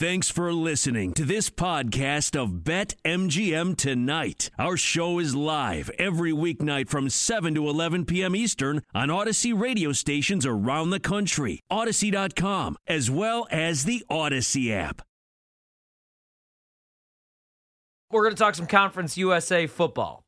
Thanks 0.00 0.30
for 0.30 0.50
listening 0.50 1.12
to 1.12 1.26
this 1.26 1.50
podcast 1.50 2.34
of 2.34 2.64
Bet 2.64 2.94
MGM 3.04 3.76
Tonight. 3.76 4.48
Our 4.58 4.78
show 4.78 5.18
is 5.18 5.34
live 5.34 5.90
every 5.98 6.32
weeknight 6.32 6.88
from 6.88 7.10
7 7.10 7.54
to 7.54 7.68
11 7.68 8.06
p.m. 8.06 8.34
Eastern 8.34 8.80
on 8.94 9.08
Audacy 9.08 9.52
radio 9.52 9.92
stations 9.92 10.46
around 10.46 10.88
the 10.88 11.00
country, 11.00 11.60
Audacy.com, 11.70 12.78
as 12.86 13.10
well 13.10 13.46
as 13.50 13.84
the 13.84 14.02
Audacy 14.10 14.70
app. 14.70 15.02
We're 18.10 18.22
going 18.22 18.34
to 18.34 18.42
talk 18.42 18.54
some 18.54 18.66
Conference 18.66 19.18
USA 19.18 19.66
football 19.66 20.24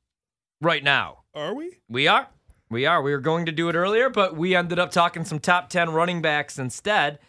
right 0.61 0.85
now. 0.85 1.21
Are 1.35 1.55
we? 1.55 1.79
We 1.89 2.09
are. 2.09 2.29
We 2.69 2.85
are. 2.85 3.01
We 3.01 3.13
were 3.13 3.21
going 3.21 3.47
to 3.47 3.53
do 3.53 3.71
it 3.71 3.75
earlier, 3.75 4.11
but 4.11 4.37
we 4.37 4.55
ended 4.55 4.79
up 4.79 4.91
talking 4.91 5.25
some 5.25 5.39
top 5.39 5.71
10 5.71 5.93
running 5.93 6.21
backs 6.21 6.59
instead. 6.59 7.21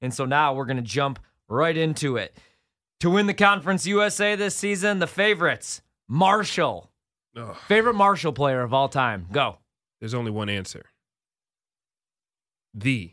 And 0.00 0.14
so 0.14 0.24
now 0.24 0.54
we're 0.54 0.64
going 0.64 0.78
to 0.78 0.82
jump 0.82 1.18
right 1.50 1.76
into 1.76 2.16
it. 2.16 2.34
To 3.00 3.10
win 3.10 3.26
the 3.26 3.34
Conference 3.34 3.86
USA 3.86 4.34
this 4.36 4.54
season, 4.56 4.98
the 4.98 5.06
favorites, 5.06 5.82
Marshall. 6.08 6.90
Ugh. 7.36 7.56
Favorite 7.68 7.94
Marshall 7.94 8.32
player 8.32 8.62
of 8.62 8.72
all 8.72 8.88
time. 8.88 9.26
Go. 9.30 9.58
There's 10.00 10.14
only 10.14 10.30
one 10.30 10.48
answer. 10.48 10.86
The. 12.74 13.12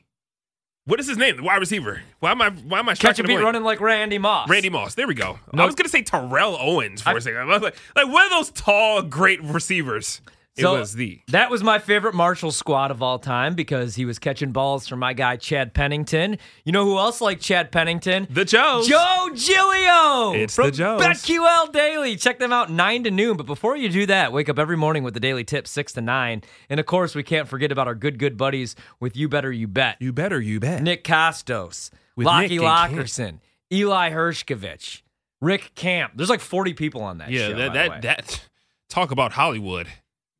What 0.86 1.00
is 1.02 1.08
his 1.08 1.18
name? 1.18 1.38
The 1.38 1.44
wide 1.44 1.58
receiver. 1.58 2.02
Why 2.20 2.31
am 2.31 2.42
I? 2.42 2.50
Why 2.50 2.80
am 2.80 2.88
I 2.88 2.95
Catch 2.95 3.20
a 3.20 3.23
beat 3.23 3.38
running 3.38 3.64
like 3.64 3.81
Randy 3.81 4.18
Moss. 4.18 4.50
Randy 4.50 4.70
Moss. 4.70 4.95
There 4.95 5.08
we 5.08 5.16
go. 5.16 5.38
No. 5.52 5.64
I 5.64 5.66
was 5.66 5.76
gonna 5.76 5.90
say 5.90 6.02
Terrell 6.02 6.56
Owens 6.59 7.02
for 7.02 7.09
I- 7.09 7.14
a 7.17 7.22
second. 7.22 7.40
I 7.40 7.45
was 7.45 7.62
like, 7.62 7.76
like 7.95 8.08
what 8.08 8.26
are 8.31 8.38
those 8.38 8.52
tall, 8.52 9.02
great 9.02 9.44
receivers? 9.44 10.22
So, 10.61 10.79
was 10.79 10.93
the. 10.93 11.21
That 11.27 11.49
was 11.49 11.63
my 11.63 11.79
favorite 11.79 12.16
Marshall 12.16 12.52
squad 12.52 12.91
of 12.91 13.02
all 13.02 13.20
time 13.20 13.55
because 13.55 13.95
he 13.95 14.05
was 14.05 14.20
catching 14.20 14.52
balls 14.52 14.88
from 14.88 14.99
my 14.99 15.13
guy 15.13 15.38
Chad 15.38 15.73
Pennington. 15.73 16.38
You 16.66 16.71
know 16.71 16.83
who 16.85 16.97
else 16.97 17.21
liked 17.21 17.41
Chad 17.41 17.71
Pennington? 17.71 18.27
The 18.30 18.45
Joes. 18.45 18.88
Joe 18.88 19.30
Giglio. 19.33 20.33
It's 20.33 20.55
from 20.55 20.67
the 20.67 20.71
Joes. 20.71 21.02
BetQL 21.02 21.71
Daily. 21.71 22.16
Check 22.16 22.39
them 22.39 22.52
out 22.52 22.71
9 22.71 23.03
to 23.03 23.11
noon. 23.11 23.38
But 23.38 23.45
before 23.45 23.77
you 23.77 23.89
do 23.89 24.05
that, 24.08 24.33
wake 24.33 24.49
up 24.49 24.59
every 24.59 24.77
morning 24.77 25.03
with 25.03 25.14
the 25.14 25.19
Daily 25.19 25.44
Tip 25.44 25.67
6 25.67 25.94
to 25.94 26.02
9. 26.02 26.41
And 26.69 26.80
of 26.80 26.86
course, 26.86 27.16
we 27.16 27.23
can't 27.23 27.47
forget 27.47 27.71
about 27.71 27.88
our 27.88 27.95
good, 27.95 28.19
good 28.19 28.38
buddies 28.38 28.75
with 28.99 29.16
You 29.16 29.30
Better 29.30 29.52
You 29.52 29.67
Bet. 29.67 29.97
You 29.99 30.14
better, 30.14 30.39
you 30.39 30.59
bet. 30.59 30.81
Nick 30.81 31.03
Kostos, 31.03 31.92
With 32.16 32.25
Lockie 32.25 32.58
Lockerson, 32.58 33.39
Eli 33.71 34.11
Hershkovich, 34.11 35.02
Rick 35.42 35.73
Camp. 35.75 36.14
There's 36.16 36.30
like 36.30 36.42
40 36.42 36.73
people 36.73 37.02
on 37.02 37.19
that 37.19 37.30
yeah, 37.30 37.49
show. 37.49 37.58
that 37.58 37.73
by 37.73 37.83
the 37.83 37.89
way. 37.89 37.99
that 38.02 38.02
that. 38.02 38.42
Talk 38.89 39.11
about 39.11 39.33
Hollywood. 39.33 39.88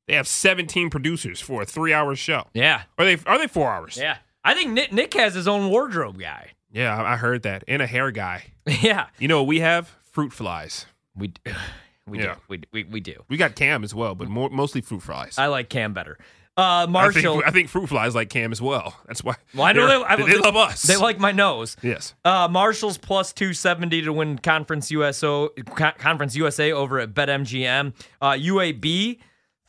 They 0.08 0.16
have 0.16 0.28
17 0.28 0.90
producers 0.90 1.42
for 1.42 1.62
a 1.62 1.66
three-hour 1.66 2.16
show. 2.16 2.46
Yeah. 2.54 2.84
Are 2.98 3.06
they? 3.06 3.18
Are 3.26 3.38
they 3.38 3.48
four 3.48 3.70
hours? 3.72 3.98
Yeah. 3.98 4.18
I 4.44 4.54
think 4.54 4.72
Nick, 4.72 4.94
Nick 4.94 5.14
has 5.16 5.34
his 5.34 5.48
own 5.48 5.70
wardrobe 5.70 6.18
guy. 6.20 6.52
Yeah, 6.72 6.96
I 7.02 7.14
I 7.14 7.18
heard 7.18 7.44
that. 7.44 7.64
And 7.68 7.82
a 7.82 7.88
hair 7.88 8.12
guy. 8.12 8.46
yeah. 8.66 9.08
You 9.20 9.28
know 9.28 9.40
what 9.40 9.48
we 9.48 9.60
have? 9.60 9.90
Fruit 10.12 10.32
flies. 10.32 10.86
We, 11.16 11.28
d- 11.28 11.42
we 12.08 12.20
Yeah. 12.20 12.36
do. 12.36 12.40
We, 12.48 12.62
we, 12.72 12.84
we 12.86 13.00
do. 13.02 13.16
We 13.28 13.36
got 13.38 13.56
Cam 13.56 13.84
as 13.84 13.94
well, 13.94 14.16
but 14.16 14.30
more, 14.30 14.50
mostly 14.50 14.82
fruit 14.82 15.02
flies. 15.04 15.38
I 15.38 15.48
like 15.48 15.68
Cam 15.70 15.94
better. 15.94 16.18
Uh, 16.58 16.62
I 16.62 16.86
Marshall. 16.88 17.34
think, 17.36 17.48
I 17.48 17.52
think 17.52 17.70
fruit 17.70 17.88
flies 17.88 18.16
like 18.16 18.30
Cam 18.30 18.52
as 18.52 18.60
well. 18.62 18.96
That's 19.06 19.24
why. 19.24 19.36
Well, 19.54 19.66
I 19.66 19.74
know 19.74 19.88
they- 19.88 20.06
I- 20.06 20.16
they 20.16 20.38
love 20.40 20.56
us. 20.56 20.84
They 20.84 20.96
like 20.98 21.20
my 21.20 21.32
nose. 21.32 21.76
yes. 21.84 22.16
Uh, 22.26 22.48
Marshall's 22.50 22.98
plus 22.98 23.32
270 23.34 24.02
to 24.04 24.14
win 24.14 24.38
Conference 24.40 24.90
USO 24.90 25.50
Conference 25.76 26.36
USA 26.36 26.72
over 26.72 27.00
at 27.00 27.14
BetMGM. 27.14 27.94
Uh, 28.22 28.32
UAB 28.32 29.20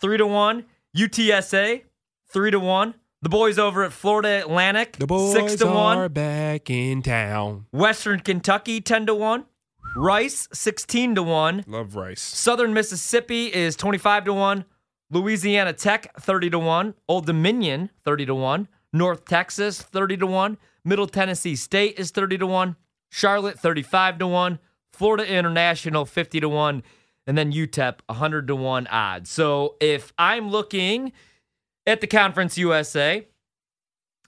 3 0.01 0.19
to 0.19 0.27
1, 0.27 0.65
UTSA 0.97 1.83
3 2.31 2.51
to 2.51 2.61
1. 2.61 2.95
The 3.21 3.29
boys 3.29 3.59
over 3.59 3.83
at 3.83 3.93
Florida 3.93 4.39
Atlantic 4.41 4.97
6 4.97 5.57
to 5.57 5.67
1. 5.67 6.13
back 6.13 6.71
in 6.71 7.03
town. 7.03 7.67
Western 7.73 8.21
Kentucky 8.21 8.81
10 8.81 9.07
to 9.07 9.15
1. 9.15 9.45
Rice 9.97 10.47
16 10.53 11.17
to 11.17 11.23
1. 11.25 11.65
Love 11.67 11.97
rice. 11.97 12.21
Southern 12.21 12.73
Mississippi 12.73 13.53
is 13.53 13.75
25 13.75 14.27
to 14.27 14.35
1. 14.35 14.65
Louisiana 15.11 15.73
Tech 15.73 16.15
30 16.21 16.51
to 16.51 16.59
1. 16.61 16.95
Old 17.09 17.27
Dominion 17.27 17.91
30 18.05 18.27
to 18.27 18.35
1. 18.37 18.69
North 18.93 19.25
Texas 19.25 19.83
30 19.83 20.19
to 20.19 20.27
1. 20.27 20.59
Middle 20.85 21.09
Tennessee 21.09 21.57
State 21.57 21.99
is 21.99 22.13
30 22.13 22.39
to 22.39 22.47
1. 22.47 22.77
Charlotte 23.11 23.59
35 23.59 24.19
to 24.19 24.27
1. 24.29 24.59
Florida 24.93 25.27
International 25.27 26.05
50 26.05 26.41
to 26.41 26.49
1. 26.49 26.83
And 27.29 27.39
then 27.39 27.53
UTEP 27.53 28.01
100 28.07 28.49
to 28.49 28.57
1 28.57 28.87
odds. 28.89 29.31
So 29.31 29.77
if 29.81 30.13
I'm 30.19 30.51
looking 30.51 31.13
at 31.87 32.01
the 32.01 32.09
Conference 32.09 32.59
USA, 32.59 33.25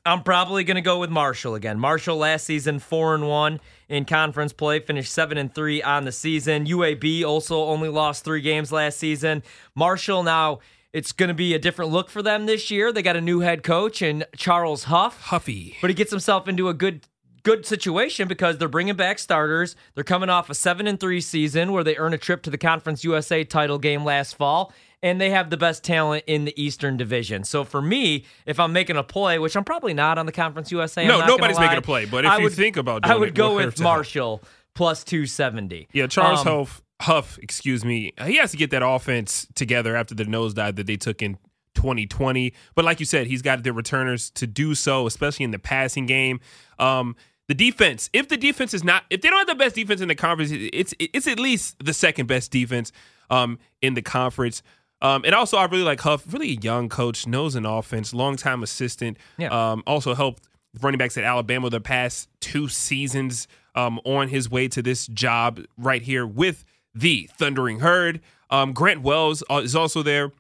I'm 0.05 0.23
probably 0.23 0.65
going 0.65 0.77
to 0.77 0.81
go 0.83 0.99
with 0.99 1.11
Marshall 1.11 1.55
again. 1.55 1.79
Marshall 1.79 2.17
last 2.17 2.45
season 2.45 2.79
4 2.79 3.17
and 3.17 3.29
1 3.29 3.61
in 3.89 4.05
conference 4.05 4.53
play, 4.53 4.81
finished 4.81 5.13
7 5.13 5.37
and 5.37 5.55
3 5.55 5.83
on 5.83 6.05
the 6.05 6.13
season. 6.13 6.67
UAB 6.67 7.25
also 7.25 7.65
only 7.65 7.89
lost 7.91 8.25
3 8.25 8.41
games 8.41 8.73
last 8.73 8.99
season. 8.99 9.43
Marshall 9.75 10.23
now 10.23 10.61
it's 10.93 11.13
going 11.13 11.29
to 11.29 11.35
be 11.35 11.55
a 11.55 11.59
different 11.59 11.91
look 11.93 12.09
for 12.11 12.23
them 12.23 12.47
this 12.47 12.71
year. 12.71 12.93
They 12.93 13.03
got 13.03 13.17
a 13.17 13.21
new 13.21 13.41
head 13.41 13.63
coach 13.63 14.03
and 14.03 14.27
Charles 14.37 14.85
Huff, 14.85 15.21
Huffy. 15.21 15.77
but 15.81 15.91
he 15.91 15.95
gets 15.95 16.11
himself 16.11 16.49
into 16.49 16.69
a 16.69 16.75
good 16.75 17.07
good 17.43 17.65
situation 17.67 18.29
because 18.29 18.59
they're 18.59 18.69
bringing 18.69 18.97
back 18.97 19.19
starters. 19.19 19.77
They're 19.95 20.05
coming 20.05 20.29
off 20.31 20.51
a 20.51 20.55
7 20.55 20.87
and 20.87 20.99
3 21.01 21.21
season 21.21 21.73
where 21.73 21.85
they 21.85 21.97
earn 21.97 22.13
a 22.15 22.19
trip 22.19 22.43
to 22.43 22.51
the 22.51 22.59
Conference 22.59 23.05
USA 23.05 23.45
title 23.45 23.79
game 23.79 24.05
last 24.05 24.37
fall 24.37 24.73
and 25.03 25.19
they 25.21 25.31
have 25.31 25.49
the 25.49 25.57
best 25.57 25.83
talent 25.83 26.25
in 26.27 26.45
the 26.45 26.63
Eastern 26.63 26.97
Division. 26.99 27.43
So 27.45 27.65
for 27.65 27.81
me, 27.81 28.25
if 28.45 28.61
I'm 28.61 28.73
making 28.73 28.97
a 28.97 29.03
play, 29.03 29.39
which 29.39 29.57
I'm 29.57 29.65
probably 29.65 29.95
not 29.95 30.19
on 30.19 30.27
the 30.27 30.33
Conference 30.33 30.71
USA, 30.71 31.03
I'm 31.03 31.09
No, 31.09 31.27
nobody's 31.27 31.59
making 31.59 31.79
a 31.79 31.83
play, 31.83 32.05
but 32.05 32.25
if 32.27 32.31
I 32.31 32.37
you 32.39 32.45
would- 32.45 32.53
think 32.53 32.77
about 32.77 33.07
I 33.07 33.17
would 33.17 33.29
it, 33.31 33.35
go 33.35 33.57
with? 33.57 33.81
Marshall 33.83 34.43
plus 34.75 35.03
270. 35.05 35.89
Yeah, 35.93 36.07
Charles 36.07 36.41
Um, 36.41 36.47
Huff, 36.47 36.83
Huff, 37.01 37.39
excuse 37.39 37.83
me, 37.85 38.13
he 38.27 38.37
has 38.37 38.51
to 38.51 38.59
get 38.59 38.71
that 38.73 38.87
offense 38.87 39.47
together 39.55 39.97
after 39.97 40.15
the 40.15 40.25
nosedive 40.25 40.77
that 40.77 40.87
they 40.87 40.97
took 40.97 41.23
in 41.23 41.39
2020. 41.75 42.53
But 42.75 42.85
like 42.85 43.01
you 43.01 43.07
said, 43.07 43.27
he's 43.27 43.43
got 43.43 43.63
the 43.63 43.73
returners 43.73 44.31
to 44.31 44.47
do 44.47 44.75
so, 44.75 45.07
especially 45.07 45.45
in 45.45 45.51
the 45.51 45.59
passing 45.59 46.07
game. 46.07 46.41
Um, 46.79 47.17
the 47.49 47.55
defense, 47.55 48.09
if 48.13 48.29
the 48.29 48.37
defense 48.37 48.75
is 48.75 48.85
not, 48.85 49.05
if 49.11 49.23
they 49.23 49.29
don't 49.29 49.39
have 49.39 49.59
the 49.59 49.63
best 49.63 49.75
defense 49.75 50.01
in 50.01 50.09
the 50.09 50.15
conference, 50.15 50.53
it's 50.53 50.95
it's 50.99 51.27
at 51.27 51.41
least 51.41 51.85
the 51.85 51.93
second 51.93 52.27
best 52.27 52.53
defense 52.53 52.93
um, 53.29 53.59
in 53.83 53.95
the 53.95 54.03
conference. 54.03 54.63
Um, 55.03 55.25
and 55.25 55.35
also, 55.35 55.57
I 55.57 55.65
really 55.65 55.83
like 55.83 56.01
Huff, 56.01 56.33
really 56.33 56.51
a 56.51 56.61
young 56.61 56.89
coach, 56.89 57.27
knows 57.27 57.55
an 57.55 57.67
offense, 57.67 58.13
longtime 58.13 58.63
assistant. 58.63 59.17
Yeah. 59.39 59.49
Um, 59.49 59.83
also 59.87 60.15
helped 60.15 60.49
running 60.81 60.99
backs 60.99 61.17
at 61.17 61.25
Alabama 61.25 61.71
the 61.71 61.81
past 61.81 62.29
two 62.41 62.69
seasons 62.69 63.49
um, 63.75 63.99
on 64.05 64.29
his 64.29 64.51
way 64.51 64.69
to 64.69 64.83
this 64.83 65.07
job 65.07 65.61
right 65.77 66.03
here 66.03 66.27
with 66.27 66.65
the 66.95 67.29
Thundering 67.39 67.81
Herd. 67.81 68.21
Um, 68.51 68.73
Grant 68.73 69.03
Wells 69.03 69.43
uh, 69.51 69.57
is 69.57 69.75
also 69.75 70.03
there, 70.03 70.33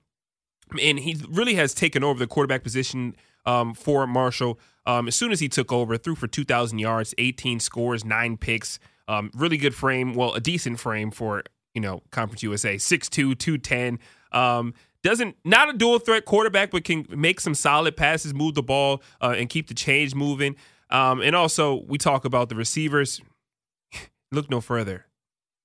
and 0.80 0.98
he 0.98 1.22
really 1.28 1.54
has 1.54 1.74
taken 1.74 2.04
over 2.04 2.18
the 2.18 2.26
quarterback 2.26 2.62
position 2.62 3.16
um, 3.46 3.74
for 3.74 4.06
Marshall. 4.06 4.58
Um, 4.86 5.08
as 5.08 5.14
soon 5.14 5.32
as 5.32 5.40
he 5.40 5.48
took 5.48 5.72
over, 5.72 5.96
threw 5.96 6.14
for 6.14 6.26
2,000 6.26 6.78
yards, 6.78 7.14
18 7.18 7.60
scores, 7.60 8.04
nine 8.04 8.36
picks. 8.36 8.78
Um, 9.08 9.30
really 9.34 9.56
good 9.56 9.74
frame, 9.74 10.14
well, 10.14 10.34
a 10.34 10.40
decent 10.40 10.78
frame 10.78 11.10
for 11.10 11.42
you 11.74 11.80
know 11.80 12.02
Conference 12.10 12.42
USA, 12.42 12.76
6'2", 12.76 13.38
210. 13.38 13.98
Um, 14.32 14.74
doesn't 15.02 15.36
not 15.44 15.70
a 15.70 15.72
dual 15.72 15.98
threat 15.98 16.24
quarterback, 16.24 16.70
but 16.70 16.84
can 16.84 17.06
make 17.10 17.40
some 17.40 17.54
solid 17.54 17.96
passes, 17.96 18.34
move 18.34 18.54
the 18.54 18.62
ball, 18.62 19.02
uh, 19.20 19.34
and 19.36 19.48
keep 19.48 19.68
the 19.68 19.74
change 19.74 20.14
moving. 20.14 20.56
Um, 20.90 21.20
and 21.22 21.34
also, 21.34 21.84
we 21.86 21.98
talk 21.98 22.24
about 22.24 22.48
the 22.48 22.54
receivers. 22.54 23.20
Look 24.32 24.50
no 24.50 24.60
further 24.60 25.06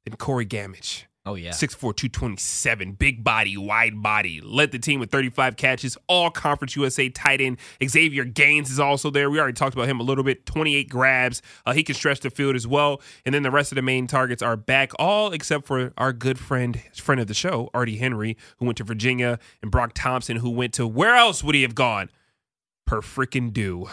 than 0.05 0.15
Corey 0.15 0.45
Gammage. 0.45 1.03
Oh 1.27 1.33
yeah. 1.33 1.49
6'4, 1.51 1.79
227, 1.95 2.91
big 2.93 3.23
body, 3.23 3.57
wide 3.57 4.01
body. 4.01 4.41
Led 4.41 4.71
the 4.71 4.77
team 4.77 4.99
with 4.99 5.09
35 5.09 5.57
catches, 5.57 5.97
all 6.07 6.29
Conference 6.29 6.75
USA 6.75 7.09
tight 7.09 7.41
end. 7.41 7.57
Xavier 7.83 8.25
Gaines 8.25 8.69
is 8.69 8.79
also 8.79 9.09
there. 9.09 9.29
We 9.31 9.39
already 9.39 9.53
talked 9.53 9.73
about 9.73 9.87
him 9.89 9.99
a 9.99 10.03
little 10.03 10.23
bit. 10.23 10.45
28 10.45 10.87
grabs. 10.87 11.41
Uh, 11.65 11.73
he 11.73 11.81
can 11.83 11.95
stretch 11.95 12.19
the 12.19 12.29
field 12.29 12.55
as 12.55 12.67
well. 12.67 13.01
And 13.25 13.33
then 13.33 13.41
the 13.41 13.49
rest 13.49 13.71
of 13.71 13.75
the 13.75 13.81
main 13.81 14.05
targets 14.05 14.43
are 14.43 14.55
back, 14.55 14.91
all 14.99 15.31
except 15.31 15.65
for 15.65 15.93
our 15.97 16.13
good 16.13 16.37
friend, 16.37 16.79
friend 16.93 17.19
of 17.19 17.25
the 17.25 17.33
show, 17.33 17.71
Artie 17.73 17.97
Henry, 17.97 18.37
who 18.57 18.65
went 18.65 18.77
to 18.77 18.83
Virginia, 18.83 19.39
and 19.63 19.71
Broc 19.71 19.93
Thompson, 19.95 20.37
who 20.37 20.51
went 20.51 20.73
to 20.75 20.85
where 20.85 21.15
else 21.15 21.43
would 21.43 21.55
he 21.55 21.63
have 21.63 21.73
gone? 21.75 22.09
Per 22.85 23.01
freaking 23.01 23.51
do 23.51 23.87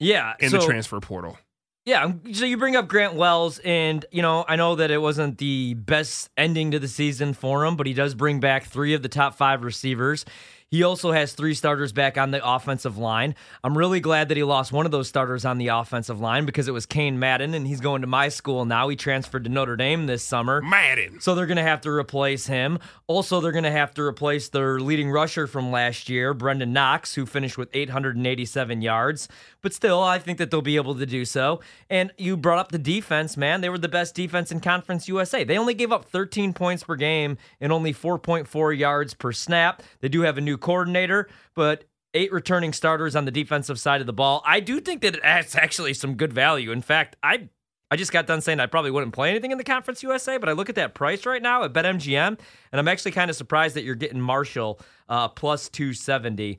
Yeah. 0.00 0.34
in 0.40 0.50
so, 0.50 0.58
the 0.58 0.66
transfer 0.66 0.98
portal. 0.98 1.38
Yeah, 1.84 2.12
so 2.32 2.44
you 2.44 2.58
bring 2.58 2.76
up 2.76 2.86
Grant 2.86 3.14
Wells, 3.14 3.58
and 3.58 4.04
you 4.12 4.22
know 4.22 4.44
I 4.46 4.54
know 4.54 4.76
that 4.76 4.92
it 4.92 4.98
wasn't 4.98 5.38
the 5.38 5.74
best 5.74 6.30
ending 6.36 6.70
to 6.70 6.78
the 6.78 6.86
season 6.86 7.34
for 7.34 7.64
him, 7.64 7.74
but 7.76 7.88
he 7.88 7.92
does 7.92 8.14
bring 8.14 8.38
back 8.38 8.66
three 8.66 8.94
of 8.94 9.02
the 9.02 9.08
top 9.08 9.34
five 9.34 9.64
receivers. 9.64 10.24
He 10.72 10.82
also 10.84 11.12
has 11.12 11.34
three 11.34 11.52
starters 11.52 11.92
back 11.92 12.16
on 12.16 12.30
the 12.30 12.40
offensive 12.42 12.96
line. 12.96 13.34
I'm 13.62 13.76
really 13.76 14.00
glad 14.00 14.30
that 14.30 14.38
he 14.38 14.42
lost 14.42 14.72
one 14.72 14.86
of 14.86 14.90
those 14.90 15.06
starters 15.06 15.44
on 15.44 15.58
the 15.58 15.68
offensive 15.68 16.18
line 16.18 16.46
because 16.46 16.66
it 16.66 16.72
was 16.72 16.86
Cain 16.86 17.18
Madden, 17.18 17.52
and 17.52 17.66
he's 17.66 17.82
going 17.82 18.00
to 18.00 18.06
my 18.06 18.30
school 18.30 18.64
now. 18.64 18.88
He 18.88 18.96
transferred 18.96 19.44
to 19.44 19.50
Notre 19.50 19.76
Dame 19.76 20.06
this 20.06 20.22
summer. 20.22 20.62
Madden. 20.62 21.20
So 21.20 21.34
they're 21.34 21.44
going 21.44 21.58
to 21.58 21.62
have 21.62 21.82
to 21.82 21.90
replace 21.90 22.46
him. 22.46 22.78
Also, 23.06 23.42
they're 23.42 23.52
going 23.52 23.64
to 23.64 23.70
have 23.70 23.92
to 23.94 24.02
replace 24.02 24.48
their 24.48 24.80
leading 24.80 25.10
rusher 25.10 25.46
from 25.46 25.70
last 25.70 26.08
year, 26.08 26.34
Brenden 26.34 26.68
Knox, 26.68 27.16
who 27.16 27.26
finished 27.26 27.58
with 27.58 27.68
887 27.74 28.80
yards. 28.80 29.28
But 29.60 29.74
still, 29.74 30.02
I 30.02 30.18
think 30.18 30.38
that 30.38 30.50
they'll 30.50 30.62
be 30.62 30.76
able 30.76 30.94
to 30.94 31.04
do 31.04 31.26
so. 31.26 31.60
And 31.90 32.12
you 32.16 32.34
brought 32.38 32.58
up 32.58 32.72
the 32.72 32.78
defense, 32.78 33.36
man. 33.36 33.60
They 33.60 33.68
were 33.68 33.76
the 33.76 33.88
best 33.88 34.14
defense 34.14 34.50
in 34.50 34.60
Conference 34.60 35.06
USA. 35.06 35.44
They 35.44 35.58
only 35.58 35.74
gave 35.74 35.92
up 35.92 36.06
13 36.06 36.54
points 36.54 36.82
per 36.82 36.96
game 36.96 37.36
and 37.60 37.72
only 37.72 37.92
4.4 37.92 38.78
yards 38.78 39.12
per 39.12 39.32
snap. 39.32 39.82
They 40.00 40.08
do 40.08 40.22
have 40.22 40.38
a 40.38 40.40
new 40.40 40.56
coordinator, 40.62 41.28
but 41.54 41.84
eight 42.14 42.32
returning 42.32 42.72
starters 42.72 43.16
on 43.16 43.24
the 43.24 43.30
defensive 43.30 43.78
side 43.78 44.00
of 44.00 44.06
the 44.06 44.12
ball. 44.12 44.42
I 44.46 44.60
do 44.60 44.80
think 44.80 45.02
that 45.02 45.18
it's 45.22 45.56
actually 45.56 45.94
some 45.94 46.14
good 46.14 46.32
value. 46.32 46.72
In 46.72 46.82
fact, 46.82 47.16
I 47.22 47.48
I 47.90 47.96
just 47.96 48.10
got 48.10 48.26
done 48.26 48.40
saying 48.40 48.58
I 48.58 48.64
probably 48.64 48.90
wouldn't 48.90 49.12
play 49.12 49.28
anything 49.28 49.50
in 49.50 49.58
the 49.58 49.64
Conference 49.64 50.02
USA, 50.02 50.38
but 50.38 50.48
I 50.48 50.52
look 50.52 50.70
at 50.70 50.76
that 50.76 50.94
price 50.94 51.26
right 51.26 51.42
now 51.42 51.62
at 51.64 51.74
BetMGM, 51.74 52.26
and 52.26 52.38
I'm 52.80 52.88
actually 52.88 53.10
kind 53.10 53.28
of 53.28 53.36
surprised 53.36 53.76
that 53.76 53.84
you're 53.84 53.94
getting 53.94 54.18
Marshall 54.18 54.80
uh, 55.10 55.28
plus 55.28 55.68
270. 55.68 56.58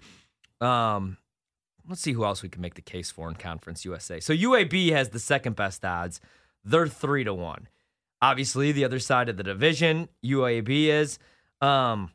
Um, 0.62 1.18
let's 1.90 2.02
see 2.02 2.14
who 2.14 2.24
else 2.24 2.44
we 2.44 2.50
can 2.50 2.62
make 2.62 2.76
the 2.76 2.84
case 2.84 3.10
for 3.10 3.28
in 3.30 3.34
Conference 3.34 3.84
USA. 3.84 4.20
So 4.20 4.32
UAB 4.32 4.92
has 4.92 5.10
the 5.10 5.20
second 5.20 5.56
best 5.56 5.84
odds. 5.84 6.22
They're 6.64 6.88
three 6.88 7.24
to 7.24 7.34
one. 7.34 7.68
Obviously, 8.22 8.72
the 8.72 8.86
other 8.86 9.00
side 9.00 9.28
of 9.28 9.36
the 9.36 9.44
division, 9.44 10.10
UAB 10.24 10.86
is. 10.86 11.18
Um, 11.62 12.12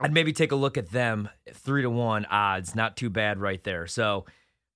I'd 0.00 0.12
maybe 0.12 0.32
take 0.32 0.52
a 0.52 0.56
look 0.56 0.78
at 0.78 0.90
them 0.90 1.28
three 1.52 1.82
to 1.82 1.90
one 1.90 2.24
odds. 2.26 2.74
Not 2.74 2.96
too 2.96 3.10
bad 3.10 3.40
right 3.40 3.62
there. 3.64 3.86
So, 3.86 4.26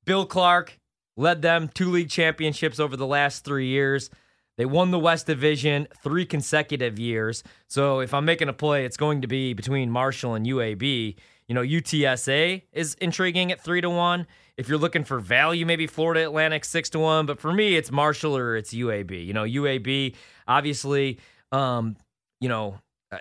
Bill 0.04 0.26
Clark 0.26 0.78
led 1.16 1.42
them 1.42 1.68
two 1.72 1.90
league 1.90 2.08
championships 2.08 2.80
over 2.80 2.96
the 2.96 3.06
last 3.06 3.44
three 3.44 3.66
years. 3.66 4.10
They 4.58 4.66
won 4.66 4.90
the 4.90 4.98
West 4.98 5.26
Division 5.26 5.86
three 6.02 6.26
consecutive 6.26 6.98
years. 6.98 7.44
So, 7.68 8.00
if 8.00 8.12
I'm 8.12 8.24
making 8.24 8.48
a 8.48 8.52
play, 8.52 8.84
it's 8.84 8.96
going 8.96 9.22
to 9.22 9.28
be 9.28 9.52
between 9.54 9.90
Marshall 9.90 10.34
and 10.34 10.46
UAB. 10.46 11.16
You 11.48 11.54
know, 11.54 11.62
UTSA 11.62 12.62
is 12.72 12.94
intriguing 12.94 13.52
at 13.52 13.60
three 13.60 13.80
to 13.80 13.90
one. 13.90 14.26
If 14.56 14.68
you're 14.68 14.78
looking 14.78 15.04
for 15.04 15.18
value, 15.18 15.66
maybe 15.66 15.86
Florida 15.86 16.24
Atlantic 16.24 16.64
six 16.64 16.90
to 16.90 16.98
one. 16.98 17.26
But 17.26 17.40
for 17.40 17.52
me, 17.52 17.76
it's 17.76 17.90
Marshall 17.90 18.36
or 18.36 18.56
it's 18.56 18.72
UAB. 18.74 19.24
You 19.24 19.32
know, 19.32 19.44
UAB 19.44 20.14
obviously, 20.46 21.18
um, 21.50 21.96
you 22.40 22.48
know, 22.48 22.78
uh, 23.10 23.18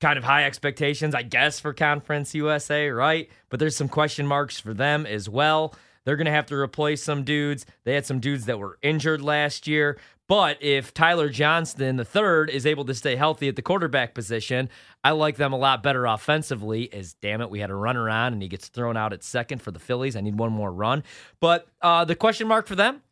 kind 0.00 0.16
of 0.18 0.24
high 0.24 0.44
expectations, 0.44 1.14
I 1.14 1.22
guess, 1.22 1.60
for 1.60 1.72
Conference 1.72 2.34
USA, 2.34 2.88
right? 2.88 3.28
But 3.48 3.60
there's 3.60 3.76
some 3.76 3.88
question 3.88 4.26
marks 4.26 4.60
for 4.60 4.74
them 4.74 5.06
as 5.06 5.28
well. 5.28 5.74
They're 6.04 6.16
going 6.16 6.26
to 6.26 6.32
have 6.32 6.46
to 6.46 6.54
replace 6.56 7.02
some 7.02 7.24
dudes. 7.24 7.66
They 7.84 7.94
had 7.94 8.06
some 8.06 8.20
dudes 8.20 8.46
that 8.46 8.58
were 8.58 8.78
injured 8.82 9.20
last 9.20 9.66
year. 9.66 9.98
But 10.28 10.62
if 10.62 10.92
Tyler 10.92 11.30
Johnston, 11.30 11.96
the 11.96 12.04
third, 12.04 12.50
is 12.50 12.66
able 12.66 12.84
to 12.84 12.94
stay 12.94 13.16
healthy 13.16 13.48
at 13.48 13.56
the 13.56 13.62
quarterback 13.62 14.14
position, 14.14 14.68
I 15.02 15.12
like 15.12 15.36
them 15.36 15.54
a 15.54 15.58
lot 15.58 15.82
better 15.82 16.04
offensively. 16.04 16.92
As 16.92 17.14
damn 17.14 17.40
it, 17.40 17.50
we 17.50 17.60
had 17.60 17.70
a 17.70 17.74
runner 17.74 18.10
on 18.10 18.34
and 18.34 18.42
he 18.42 18.48
gets 18.48 18.68
thrown 18.68 18.96
out 18.96 19.14
at 19.14 19.24
second 19.24 19.62
for 19.62 19.70
the 19.70 19.78
Phillies. 19.78 20.16
I 20.16 20.20
need 20.20 20.38
one 20.38 20.52
more 20.52 20.70
run. 20.70 21.02
But 21.40 21.66
uh, 21.80 22.04
the 22.04 22.14
question 22.14 22.46
mark 22.46 22.66
for 22.66 22.74
them: 22.74 23.02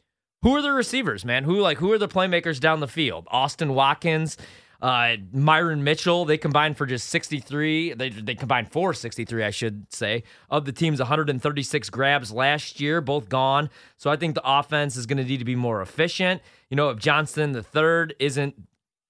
Who 0.43 0.55
are 0.57 0.63
the 0.63 0.73
receivers, 0.73 1.25
man? 1.25 1.45
Who 1.45 1.59
like 1.59 1.79
who 1.79 1.91
are 1.93 1.99
the 1.99 2.09
playmakers 2.09 2.61
down 2.61 2.81
the 2.81 2.89
field? 2.89 3.27
Austin 3.31 3.75
Watkins. 3.75 4.37
Uh, 4.81 5.17
Myron 5.33 5.85
Mitchell, 5.85 6.25
they 6.25 6.39
combined 6.39 6.77
for 6.77 6.87
just 6.87 7.09
63. 7.09 7.95
They, 7.95 8.11
they 8.11 8.35
combined 8.35 8.71
for 8.71 8.93
63, 8.93 9.45
I 9.45 9.51
should 9.51 9.93
say, 9.93 10.23
of 10.51 10.65
the 10.65 10.73
team's 10.73 10.99
136 10.99 11.91
grabs 11.91 12.33
last 12.33 12.81
year, 12.81 13.01
both 13.01 13.29
gone. 13.29 13.71
So 13.97 14.11
I 14.11 14.17
think 14.17 14.35
the 14.35 14.43
offense 14.45 14.97
is 14.97 15.07
going 15.07 15.19
to 15.19 15.25
need 15.25 15.39
to 15.39 15.45
be 15.45 15.57
more 15.57 15.81
efficient. 15.83 16.43
You 16.71 16.77
know, 16.77 16.91
if 16.91 16.99
Johnston 16.99 17.53
the 17.53 17.63
third 17.63 18.15
isn't 18.19 18.55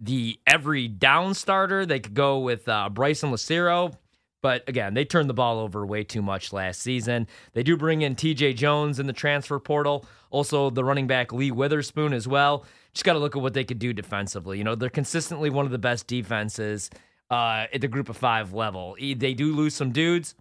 the 0.01 0.39
every 0.47 0.89
down 0.89 1.35
starter, 1.35 1.87
they 1.87 2.01
could 2.01 2.15
go 2.15 2.39
with 2.39 2.69
uh, 2.69 2.89
Bryson 2.91 3.31
Lucero. 3.31 3.93
But 4.47 4.69
again, 4.69 4.95
they 4.95 5.05
turned 5.05 5.29
the 5.29 5.35
ball 5.35 5.59
over 5.59 5.85
way 5.85 6.05
too 6.05 6.23
much 6.23 6.53
last 6.53 6.81
season. 6.81 7.27
They 7.53 7.65
do 7.65 7.77
bring 7.77 8.03
in 8.03 8.15
TJ 8.15 8.55
Jones 8.55 9.01
in 9.01 9.09
the 9.09 9.13
transfer 9.13 9.59
portal, 9.59 10.07
also 10.31 10.71
the 10.71 10.85
running 10.85 11.09
back 11.09 11.33
Lee 11.33 11.51
Witherspoon 11.51 12.13
as 12.13 12.29
well 12.29 12.65
just 12.95 13.05
got 13.05 13.15
to 13.15 13.19
look 13.19 13.35
at 13.35 13.43
what 13.43 13.55
they 13.55 13.65
could 13.65 13.81
do 13.81 13.93
defensively. 13.93 14.57
You 14.59 14.63
know, 14.63 14.77
they're 14.77 14.89
consistently 14.89 15.51
one 15.51 15.67
of 15.67 15.73
the 15.73 15.79
best 15.79 16.07
defenses 16.07 16.91
uh, 17.29 17.67
at 17.75 17.81
the 17.81 17.89
group 17.89 18.09
of 18.09 18.17
five 18.17 18.53
level. 18.53 18.95
They 19.01 19.35
do 19.35 19.53
lose 19.53 19.75
some 19.75 19.91
dudes, 19.91 20.37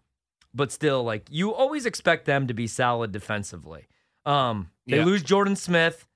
but 0.53 0.71
still, 0.71 1.03
like 1.03 1.25
you 1.31 1.51
always 1.51 1.87
expect 1.87 2.25
them 2.25 2.45
to 2.45 2.53
be 2.53 2.67
solid 2.67 3.11
defensively. 3.11 3.87
Um, 4.23 4.69
they 4.85 4.97
Yeah. 4.97 5.05
lose 5.05 5.23
Jordan 5.23 5.55
Smith, 5.55 6.07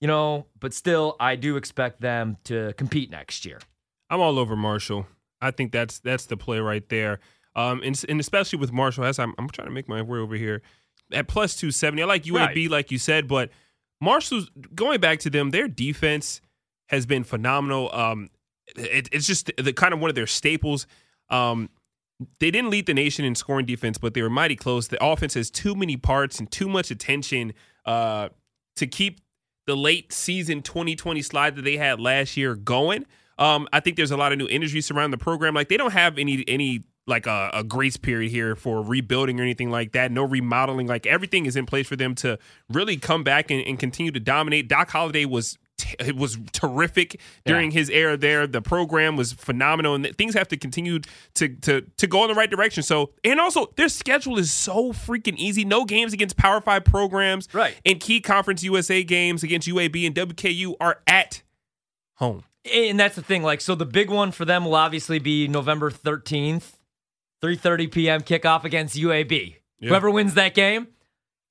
you 0.00 0.08
know, 0.08 0.46
but 0.58 0.72
still, 0.72 1.16
I 1.20 1.36
do 1.36 1.58
expect 1.58 2.00
them 2.00 2.38
to 2.44 2.72
compete 2.78 3.10
next 3.10 3.44
year. 3.44 3.58
I'm 4.08 4.20
all 4.22 4.38
over 4.38 4.56
Marshall. 4.56 5.06
I 5.40 5.50
think 5.50 5.72
that's 5.72 5.98
that's 5.98 6.26
the 6.26 6.36
play 6.36 6.58
right 6.58 6.88
there. 6.88 7.20
Um, 7.54 7.80
and, 7.82 8.04
and 8.08 8.20
especially 8.20 8.58
with 8.58 8.70
Marshall, 8.70 9.04
as 9.04 9.18
I'm, 9.18 9.34
I'm 9.38 9.48
trying 9.48 9.68
to 9.68 9.72
make 9.72 9.88
my 9.88 10.02
way 10.02 10.18
over 10.18 10.34
here 10.34 10.60
at 11.12 11.26
plus 11.26 11.56
270. 11.56 12.02
I 12.02 12.04
like 12.04 12.24
UAB, 12.24 12.68
like 12.68 12.90
you 12.90 12.98
said, 12.98 13.26
but 13.26 13.50
Marshall's 14.00 14.50
going 14.74 15.00
back 15.00 15.20
to 15.20 15.30
them. 15.30 15.50
Their 15.50 15.66
defense 15.66 16.42
has 16.88 17.06
been 17.06 17.24
phenomenal. 17.24 17.90
Um, 17.94 18.28
it, 18.76 19.08
it's 19.10 19.26
just 19.26 19.50
the 19.56 19.72
kind 19.72 19.94
of 19.94 20.00
one 20.00 20.10
of 20.10 20.14
their 20.14 20.26
staples. 20.26 20.86
Um, 21.30 21.70
they 22.40 22.50
didn't 22.50 22.70
lead 22.70 22.86
the 22.86 22.94
nation 22.94 23.24
in 23.24 23.34
scoring 23.34 23.66
defense, 23.66 23.98
but 23.98 24.14
they 24.14 24.22
were 24.22 24.30
mighty 24.30 24.56
close. 24.56 24.88
The 24.88 25.02
offense 25.04 25.34
has 25.34 25.50
too 25.50 25.74
many 25.74 25.96
parts 25.96 26.38
and 26.38 26.50
too 26.50 26.68
much 26.68 26.90
attention 26.90 27.52
uh, 27.84 28.30
to 28.76 28.86
keep 28.86 29.20
the 29.66 29.76
late 29.76 30.12
season 30.12 30.62
2020 30.62 31.20
slide 31.22 31.56
that 31.56 31.62
they 31.62 31.76
had 31.76 32.00
last 32.00 32.36
year 32.36 32.54
going. 32.54 33.06
Um, 33.38 33.68
I 33.72 33.80
think 33.80 33.96
there's 33.96 34.10
a 34.10 34.16
lot 34.16 34.32
of 34.32 34.38
new 34.38 34.46
energy 34.46 34.80
surrounding 34.80 35.10
the 35.18 35.22
program. 35.22 35.54
Like 35.54 35.68
they 35.68 35.76
don't 35.76 35.92
have 35.92 36.18
any 36.18 36.44
any 36.48 36.84
like 37.06 37.26
a, 37.26 37.50
a 37.52 37.62
grace 37.62 37.96
period 37.96 38.32
here 38.32 38.56
for 38.56 38.82
rebuilding 38.82 39.38
or 39.38 39.42
anything 39.42 39.70
like 39.70 39.92
that. 39.92 40.10
No 40.10 40.24
remodeling. 40.24 40.86
Like 40.88 41.06
everything 41.06 41.46
is 41.46 41.54
in 41.54 41.64
place 41.66 41.86
for 41.86 41.94
them 41.96 42.14
to 42.16 42.38
really 42.68 42.96
come 42.96 43.22
back 43.22 43.50
and, 43.50 43.64
and 43.64 43.78
continue 43.78 44.10
to 44.10 44.18
dominate. 44.20 44.68
Doc 44.68 44.90
Holliday 44.90 45.24
was 45.24 45.56
t- 45.78 45.94
it 46.00 46.16
was 46.16 46.36
terrific 46.52 47.20
during 47.44 47.70
his 47.70 47.90
era 47.90 48.16
there. 48.16 48.46
The 48.46 48.60
program 48.62 49.16
was 49.16 49.32
phenomenal, 49.32 49.94
and 49.94 50.16
things 50.16 50.34
have 50.34 50.48
to 50.48 50.56
continue 50.56 50.98
to 51.34 51.48
to 51.48 51.82
to 51.82 52.06
go 52.06 52.22
in 52.24 52.28
the 52.28 52.34
right 52.34 52.50
direction. 52.50 52.82
So, 52.82 53.10
and 53.22 53.38
also 53.38 53.66
their 53.76 53.88
schedule 53.88 54.38
is 54.38 54.50
so 54.50 54.92
freaking 54.92 55.36
easy. 55.36 55.64
No 55.64 55.84
games 55.84 56.12
against 56.12 56.36
Power 56.36 56.60
Five 56.60 56.84
programs, 56.84 57.48
Right. 57.52 57.76
And 57.84 58.00
key 58.00 58.20
Conference 58.20 58.62
USA 58.64 59.04
games 59.04 59.42
against 59.42 59.68
UAB 59.68 60.06
and 60.06 60.14
WKU 60.14 60.74
are 60.80 61.00
at 61.06 61.42
home. 62.14 62.44
And 62.72 62.98
that's 62.98 63.16
the 63.16 63.22
thing. 63.22 63.42
Like, 63.42 63.60
so 63.60 63.74
the 63.74 63.86
big 63.86 64.10
one 64.10 64.32
for 64.32 64.44
them 64.44 64.64
will 64.64 64.74
obviously 64.74 65.18
be 65.18 65.48
November 65.48 65.90
13th, 65.90 66.72
3:30 67.42 67.92
p.m. 67.92 68.20
kickoff 68.22 68.64
against 68.64 68.96
UAB. 68.96 69.56
Yeah. 69.78 69.90
Whoever 69.90 70.10
wins 70.10 70.34
that 70.34 70.54
game, 70.54 70.88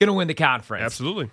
gonna 0.02 0.14
win 0.14 0.28
the 0.28 0.34
conference. 0.34 0.84
Absolutely. 0.84 1.30